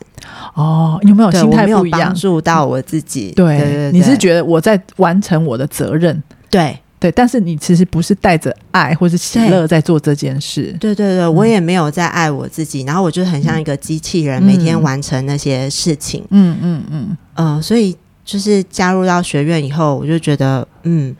[0.54, 2.00] 哦，有没有心态不一样？
[2.00, 3.32] 帮助到我自己？
[3.32, 6.22] 对对对，你是觉得我在完成我的责任？
[6.48, 6.78] 对。
[7.00, 10.76] 对，但是你其实不是带着爱或是喜乐在做这件事。
[10.80, 16.24] 对对对，我也没有在爱我自己，嗯、然后我就很像一个机器人，嗯、每天完成那些事情。
[16.30, 21.14] 嗯嗯嗯嗯、呃，所以就是加入到学院以后，我就觉得嗯。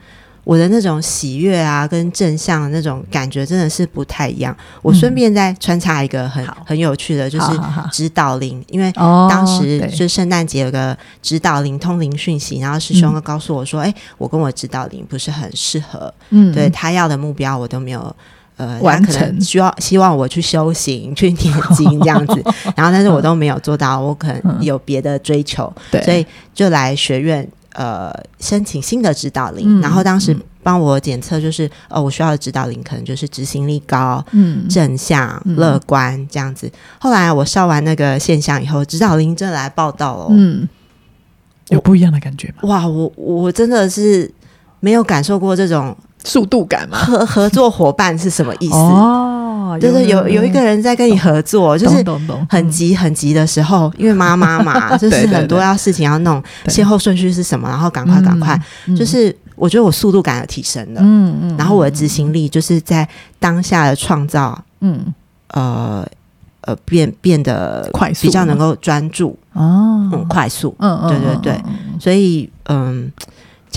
[0.49, 4.55] 我的那种喜悦啊，跟正向的那种感觉真的是不太一样。
[4.81, 7.51] 我顺便再穿插一个很、嗯、很有趣的，就是
[7.91, 18.15] 指导灵，因为当时就圣诞节有个指导灵通灵讯息，然后师兄告诉我说：“哎、嗯欸，我跟我指导灵不是很适合，嗯，对他要的目标我都没有
[18.57, 22.43] 呃完成，需要希望我去修行、去念经这样子，
[22.75, 36.71] 然后但是我都没有做到，我可能有别的追求，对，所以就来学院。”呃，申请新的指导灵，嗯、然后当时帮我检测，就是、嗯、呃，我需要的指导灵可能就是执行力高、嗯、正向、嗯、乐观这样子。
[36.99, 40.67] 后来我烧完那个现象以后，指导灵真的来报道了，嗯，
[41.69, 42.55] 有不一样的感觉吗？
[42.63, 44.33] 哇，我我真的是
[44.79, 46.97] 没有感受过这种速度感嘛？
[46.97, 48.75] 合合作伙伴是什么意思？
[48.75, 49.37] 哦。
[49.79, 52.03] 就是有有一个人在跟你合作，就是
[52.49, 58.59] 很急很急的时候，因为妈妈嘛， 就是很多要事情要弄，先后顺序是什么，然后赶快赶快，
[58.97, 63.07] 就是我觉得我速度感有提升了，嗯嗯，然后我的执行力就是在
[63.39, 65.13] 当下的创造，嗯。
[65.53, 66.05] 呃
[66.61, 69.37] 呃变变得快速，比较能够专注。
[69.53, 71.63] 哦，很，快速，嗯嗯，对对对，
[71.99, 73.11] 所以嗯。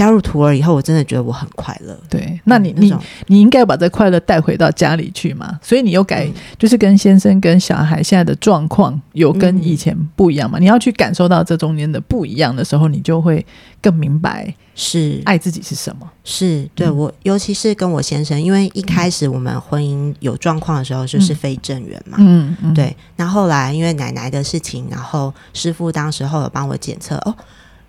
[0.02, 1.96] 加入徒儿以后，我真的觉得我很快乐。
[2.10, 2.94] 对，那你、嗯、你
[3.28, 5.56] 你应该把这快乐带回到家里去嘛？
[5.62, 10.58] 所以你又改，嗯、就是跟先生跟小孩现在的状况有跟以前不一样嘛？
[10.58, 13.46] 嗯、你要去感受到这中间的不一样的时候，你就会
[13.80, 16.10] 更明白是爱自己是什么。
[16.24, 22.16] 是对我，嗯、尤其是跟我先生，因为一开始我们婚姻有状况的时候，就是非正缘嘛。
[22.18, 22.96] 嗯嗯，对。
[23.14, 27.32] 那后来因为奶奶的事情，然后师傅当时候有帮我检测哦。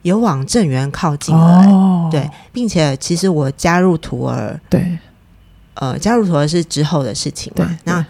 [0.04, 4.98] 有往正缘靠近了，欸，哦，对，并且其实我加入徒儿，对，
[5.74, 7.78] 呃，加入徒儿是之后的事情嘛。
[7.86, 8.06] 那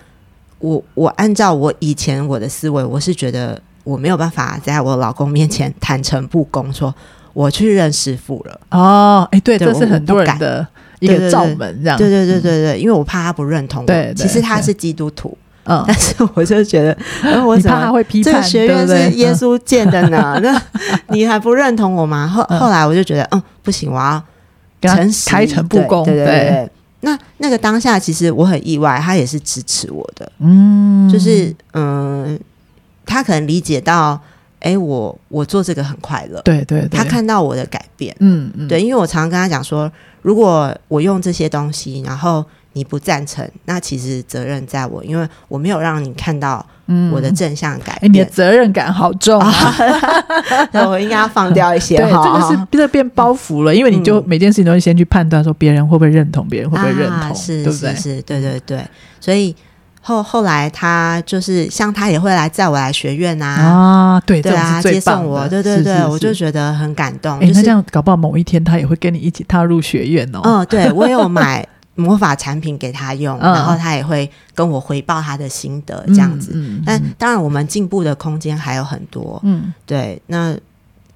[0.60, 6.93] 我我按照我以前我的思维，我是觉得我没有办法在我老公面前坦诚不公，说
[7.34, 8.60] 我去认师傅了。
[8.71, 10.67] 哦，哎，对，对这是很多人的
[10.99, 13.88] 一个罩门，这样，对对对对对，因为我怕他不认同我。
[13.88, 15.38] 对，其实他是基督徒。
[15.65, 16.97] 嗯，但是我就觉得，
[17.45, 20.38] 我你怕他会批判，这个学院是耶稣建的呢？
[20.43, 20.62] 那
[21.08, 22.28] 你还不认同我吗？
[22.28, 24.21] 后后来我就觉得，嗯，不行，我要
[24.82, 26.04] 诚实开诚布公。
[26.06, 26.69] 对对对，
[27.02, 30.30] 那那个当下，其实我很意外，他也是支持我的。
[30.39, 32.38] 嗯，就是嗯，
[33.06, 34.19] 他可能理解到，
[34.60, 36.41] 哎，我我做这个很快乐。
[36.41, 38.13] 对对，他看到我的改变。
[38.19, 39.89] 嗯嗯，对，因为我常常跟他讲说，
[40.21, 42.43] 如果我用这些东西，然后。
[42.73, 46.65] 你不赞成，那其实责任在我，因为我没有让你看到
[47.12, 48.01] 我的正向改变。
[48.01, 49.53] 嗯欸、你的责任感好重啊！
[50.73, 51.97] 那我应该要放掉一些。
[51.97, 57.95] 对，这个是这变包袱了，因为你就每件事情都会先去判断，说别人会不会认同，别人会不会认同，啊、是对不对？
[57.95, 58.83] 是，是，对对对。
[59.19, 59.55] 所以
[60.01, 67.38] 后后来他就是像他也会来载我来学院啊，啊，对对啊，接送我，对对对，我就觉得很感动。
[67.38, 70.41] 哎、欸，那这样搞不好某一天他也会跟你一起踏入学院哦。
[70.43, 71.65] 嗯，对我有买。
[71.95, 76.51] 魔法产品给他用，嗯、然后他也会跟我回报他的心得，这样子。
[76.56, 79.39] 嗯嗯、但当然，我们进步的空间还有很多。
[79.43, 80.21] 嗯，对。
[80.27, 80.56] 那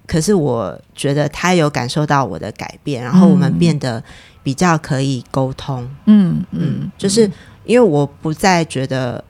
[0.06, 4.04] 可是我觉得他有感受到我的改变，然后我们变得
[4.44, 5.84] 比较可以沟通。
[6.06, 7.30] 嗯嗯，嗯，就是
[7.66, 9.24] 因为我不再觉得。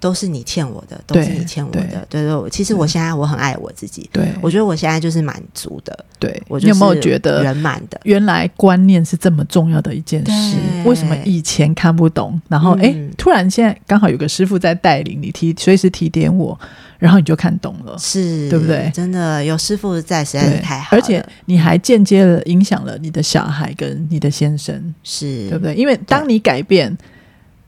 [0.00, 2.06] 都是你欠我的，都是你欠我的。
[2.08, 4.08] 对对，其实我现在我很爱我自己。
[4.10, 6.04] 对，我觉得我现在就是满足的。
[6.18, 8.00] 对，我有没有觉得圆满的？
[8.04, 12.40] 原来观念是这么重要的一件事，为什么以前看不懂？
[12.48, 16.58] 然后哎，突然现在刚好有个师傅在带领你提，随时提点我，
[16.98, 18.90] 然后你就看懂了，是对不对？
[18.94, 20.98] 真的有师傅在，实在是太好了。
[20.98, 25.74] 而且你还间接的影响了你的小孩跟你的先生，是对不对？
[25.74, 26.96] 因为当你改变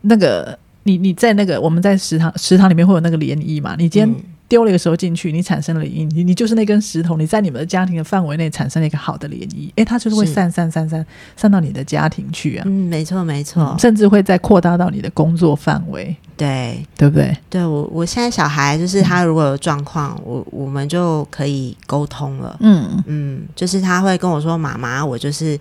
[0.00, 0.58] 那个。
[0.84, 3.74] 你你在那个我们在食堂食堂里面会有那个涟漪嘛？
[3.78, 4.14] 你今天
[4.48, 12.64] 丢了一个时候进去，你产生了涟漪，你你就是那根石头，你在你们的家庭的范围内产生了一个好的涟漪，诶，它就是会散散散散散到你的家庭去啊。
[12.66, 16.14] 嗯，没错没错，嗯，甚至会再扩大到你的工作范围。
[16.36, 17.34] 对，对不对？
[17.48, 22.56] 对我我现在小孩就是他如果有状况，我我们就可以沟通了。
[22.60, 25.58] 嗯嗯，就是他会跟我说：“妈妈，我就是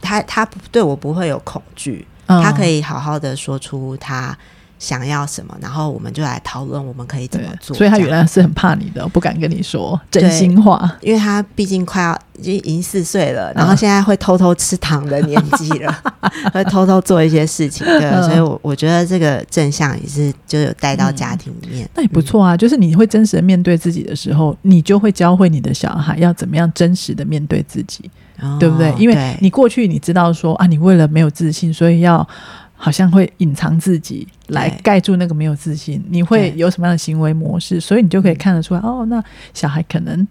[0.00, 4.36] 他他对我不会有恐惧。”他可以好好的说出他
[4.78, 7.76] 想要什么，然后我们就来讨论我们可以怎么做。
[7.76, 16.02] 所以他原来是很怕你的，不敢跟你说真心话，因为他毕竟快要已经四岁了，然后现在会偷偷吃糖的年纪了，
[16.52, 17.86] 会偷偷做一些事情。
[17.86, 22.56] 对，所以我我觉得这个正向也是就有带到家庭里面，那也不错啊。
[22.56, 28.10] 就是你会真实的面对自己的时候，你就会教会你的小孩要怎么样真实的面对自己。
[28.38, 28.94] 哦、对不对？
[28.98, 32.28] 因为你过去你知道说啊，你为了没有自信，所以要
[32.76, 36.04] 好像会隐藏自己来盖住那个没有自信。
[36.08, 37.80] 你会有什么样的行为模式？
[37.80, 39.04] 所以你就可以看得出来哦。
[39.08, 39.22] 那
[39.54, 40.26] 小孩可能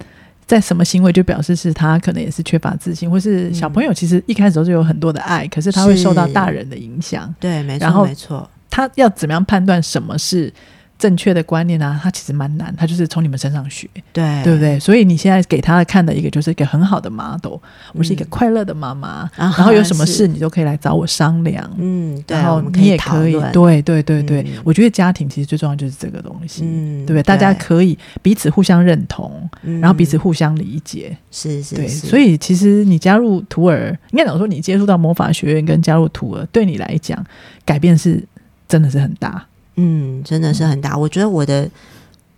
[0.45, 7.33] 在什么行为就表示是他可能也是缺乏自信，或是小朋友其实一开始都是有很多的爱，可是他会受到大人的影响。
[7.39, 8.49] 对，没错，没错。
[8.69, 10.53] 他要怎么样判断什么是？
[10.97, 14.43] 正确的观念啊，他其实蛮难，他就是从你们身上学，对。
[14.43, 14.79] 对不对？
[14.79, 17.59] 所以你现在给他看的一个就是一个很好的 model，、嗯、
[17.93, 27.23] 我是一个快乐的妈妈，啊、然后有什么事你都可以来找我商量，嗯，然后你也可以，对对对对，嗯、我觉得家庭其实最重要就是这个东西，嗯，对不对？
[27.23, 37.21] 大家可以彼此互相认同，嗯、然后彼此互相理解，是是，对，所以其实你加入徒儿，应该讲说你接触到魔法学院跟加入徒儿，对你来讲
[37.65, 38.23] 改变是
[38.67, 39.45] 真的是很大。
[39.75, 40.97] 嗯，真的是很大。
[40.97, 41.69] 我觉得我的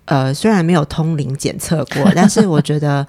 [0.05, 3.05] 呃，虽然没有通灵检测过， 但是我觉得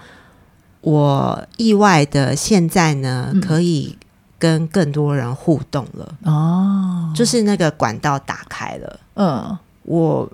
[0.80, 3.96] 我意外的现在呢，嗯、可以
[4.38, 6.14] 跟更多人互动了。
[6.24, 9.00] 哦，就是那个管道打开了。
[9.14, 10.30] 嗯，我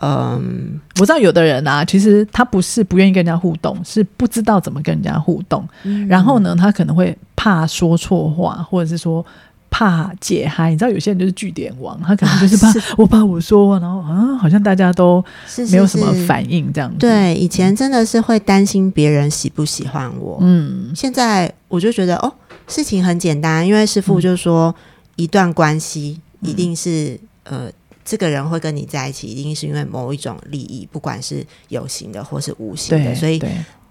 [0.00, 5.66] 嗯，我知道有的人啊，其实他不是不愿意跟人家互动，是不知道怎么跟人家互动。
[5.82, 9.24] 嗯、然后呢，他可能会怕说错话，或者是说
[9.70, 10.70] 怕解嗨。
[10.70, 15.24] 你知道有些人就是据点王，他可能就是怕、 我怕我说，然后啊，好像大家都
[15.70, 16.96] 没有什么反应这样子。
[17.00, 20.38] 是是是对，以前真的是会担心别人喜不喜欢我。
[20.40, 22.32] 嗯，现在我就觉得哦，
[22.66, 24.74] 事情很简单，因为师傅就说，嗯、
[25.16, 27.72] 一段关系一定是、嗯、呃。
[28.10, 33.14] 这个人会跟你在一起，一定是因为某一种利益，不管是有形的或是无形的。
[33.14, 33.38] 所以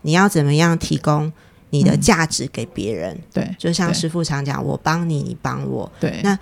[0.01, 1.31] 你要怎么样提供
[1.69, 3.13] 你的价值给别人？
[3.13, 5.91] 嗯、对，就像师傅常讲，我帮你，你帮我。
[5.99, 6.37] 对，那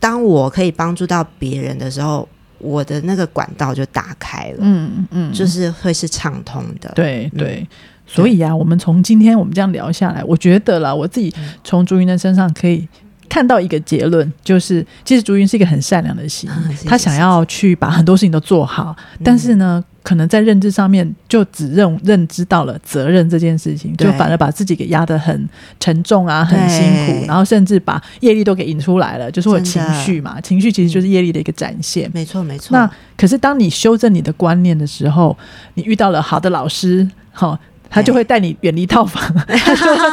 [0.00, 2.28] 当我可以帮助到别人的时候，
[2.58, 4.58] 我的那个管道就打开了。
[4.60, 6.90] 嗯嗯，就是会是畅通的。
[6.94, 7.66] 对对，
[8.06, 11.34] 所以啊，我们从今天我们这样聊下来，我觉得啦，我自己
[11.64, 12.88] 从朱云的身上可以。
[13.28, 25.48] 看到一个结论，就是其实朱云是一个很善良的心， 嗯、他想要去把很多事情都做好，嗯、但是呢，可能在认知上面就只认认知到了责任这件事情，就反而把自己给压得很
[25.80, 32.78] 沉重啊，很辛苦，然后甚至把业力都给引出来了，就是会有情绪嘛，情绪其实就是业力的一个展现，没错没错。
[32.78, 35.36] 那可是当你修正你的观念的时候，
[35.74, 37.58] 你遇到了好的老师，哈。
[37.88, 39.22] 他就会带你远离套房，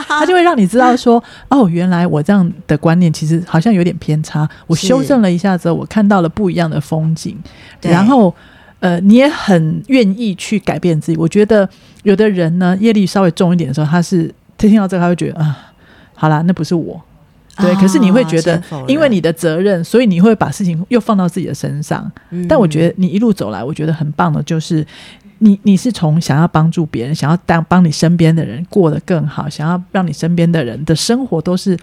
[0.07, 4.47] 他就会让你知道说，哦，原来我这样的观念其实好像有点偏差。
[4.67, 7.35] 我修正了一下之后，我看到了不一样的风景。
[7.81, 8.33] 然后，
[8.83, 11.17] 呃，你也很愿意去改变自己。
[11.17, 11.67] 我觉得
[12.03, 14.27] 有的人呢，业力稍微重一点的时候，他是
[14.57, 15.73] 他听到这个，他会觉得啊，
[16.13, 17.01] 好啦，那不是我。
[17.57, 22.11] 对，可是你会觉得，因为你的责任，所以你会把事情又放到自己的身上。
[22.49, 24.85] 但我觉得你一路走来，我觉得很棒的就是。
[25.39, 31.77] 你你是从想要帮助别人，想要当帮你身边的人过得更好，想要让你身边的人的生活都是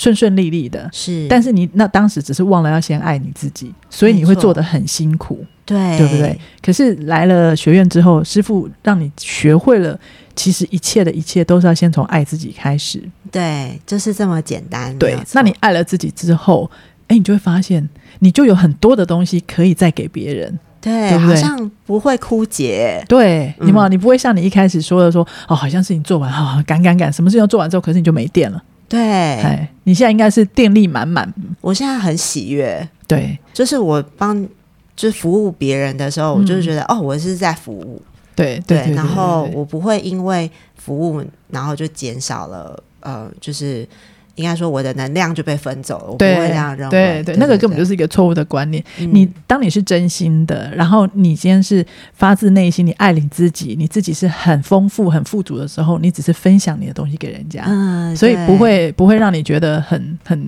[0.00, 0.88] 顺顺利利的。
[0.94, 6.38] 是，但是你那当时只是忘了要先爱你自己，所以你会做的很辛苦，对，对不对？
[6.62, 9.98] 可是来了学院之后，师傅让你学会了，
[10.34, 13.02] 其实一切的一切都是要先从爱自己开始。
[13.30, 14.96] 对，就是这么简单。
[14.98, 16.70] 对，那你爱了自己之后，
[17.08, 17.86] 哎，你就会发现，
[18.20, 20.58] 你就有很多的东西可以再给别人。
[20.80, 23.04] 对，对对，好像不会枯竭。
[23.06, 28.62] 对，你嘛，你不会像你一开始说的说，哦，好像事情做完，哈、哦，赶赶赶，什么事情都做完之后，可是你就没电了。
[28.90, 31.32] 对，哎，你现在应该是电力满满。
[31.62, 32.86] 我现在很喜悦。
[33.06, 34.46] 对，就是我帮，
[34.94, 38.02] 就是服务别人的时候，嗯、我就是觉得，哦，我是在服务。
[38.34, 43.88] 对，对，然后我不会因为服务，然后就减少了，呃，就是。
[44.34, 46.90] 应该说，我的能量就被分走了，我不会这样认为。
[46.90, 48.82] 对对，对，那个根本就是一个错误的观念。
[48.98, 60.38] 嗯、你当你是真心的，然后你今天是发自内心，你爱你自己，你自己是很丰富、很富足的时候，你只是分享你的东西给人家，嗯、所以不会不会让你觉得很很，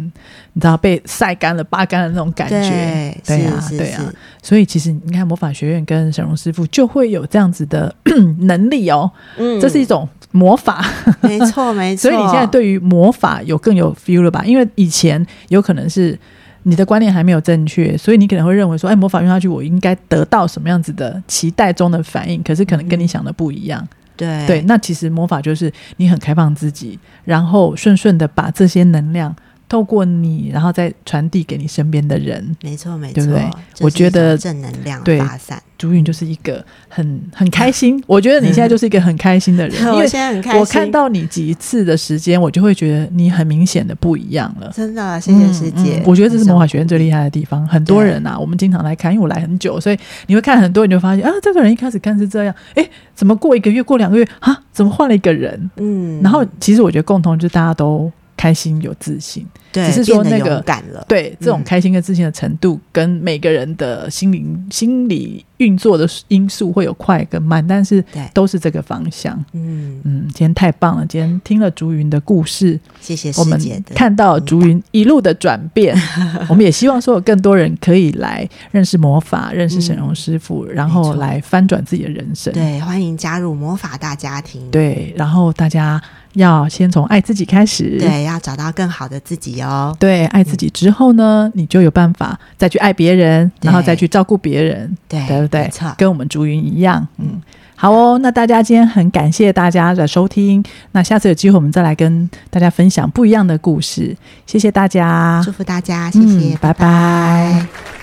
[0.53, 2.61] 你知道被晒干了、扒干了那种感觉。
[2.61, 4.13] 对，对啊，对啊。
[4.43, 7.95] 所以其实你看魔法学院跟沈荣师傅就会有这样子的
[8.41, 9.11] 能力哦。
[9.39, 10.07] 嗯，这是一种。
[10.35, 10.83] 魔法，
[11.21, 12.09] 没错没错。
[12.09, 14.43] 所以你现在对于魔法有更有 feel 了吧？
[14.47, 16.19] 因为以前有可能是
[16.63, 22.43] 你的观念还没有正确，所以你可能会认为说，哎，魔法用下去，我应该得到什么样子的期待中的反应？
[22.43, 23.79] 可是可能跟你想的不一样。
[23.83, 29.37] 嗯、对对，那其实魔法就是你很开放自己，然后顺顺的把这些能量。
[29.73, 33.51] 透过你，然后再传递给你身边的人，没错，没错，对不对？
[33.81, 37.99] 我觉得正能量发散，竹云就是一个很很开心。
[38.07, 40.61] 我觉得你现在就是一个很开心的人， 因为我现在很开心。
[40.61, 44.71] 我看到你几次的时间，我就会觉得你很明显的不一样了。
[44.75, 46.03] 真的，谢谢师姐。
[46.05, 47.67] 我觉得这是魔法学院最厉害的地方。
[47.67, 55.71] 很多人啊，我们经常来看，因为我来很久，所以你会看很多，你就发现啊，这个人一开始看是这样，哎，怎么过一个月、过两个月啊，怎么换了一个人？
[55.77, 58.13] 嗯，然后其实我觉得共同就是大家都。
[58.43, 61.05] 开心有自信，对，只是说那个感了。
[61.09, 69.33] 对，这种开心跟自信的程度，跟每个人的心灵、心理运作的因素会有快跟慢，但是都是这个方向。
[69.53, 71.07] 嗯嗯，今天太棒了！
[71.07, 73.57] 今天听了竹云的故事，谢谢我们
[73.95, 75.97] 看到竹云一路的转变。
[76.51, 82.53] 我们也希望说有更多人可以来认识魔法，认识沈荣师傅，然后来翻转自己的人生。
[82.53, 84.69] 对，欢迎加入魔法大家庭。
[84.73, 86.03] 对，然后大家。
[86.35, 89.95] 要先从爱自己开始，对，要找到更好的自己哦。
[89.99, 95.71] 对，爱自己之后呢，嗯、你就有办法再去爱别人，然后再去照顾别人，对，对不对？
[95.99, 97.41] 跟我们竹云一样，嗯，
[97.77, 98.19] 好哦。
[98.19, 104.17] 那大家今天很感谢大家的收听，那下次有机会我们再来跟大家分享不一样的故事。
[104.47, 106.75] 谢谢大家，祝福大家，谢谢，嗯、拜拜。
[106.75, 108.02] 拜拜。